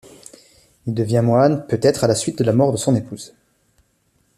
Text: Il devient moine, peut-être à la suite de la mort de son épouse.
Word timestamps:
Il 0.87 0.95
devient 0.95 1.21
moine, 1.23 1.67
peut-être 1.67 2.03
à 2.03 2.07
la 2.07 2.15
suite 2.15 2.39
de 2.39 2.43
la 2.43 2.53
mort 2.53 2.71
de 2.71 2.77
son 2.77 2.95
épouse. 2.95 3.35